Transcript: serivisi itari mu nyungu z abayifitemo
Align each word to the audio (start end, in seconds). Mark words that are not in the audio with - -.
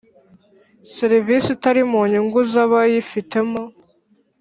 serivisi 0.95 1.47
itari 1.55 1.81
mu 1.91 2.01
nyungu 2.11 2.39
z 2.51 2.53
abayifitemo 2.63 3.61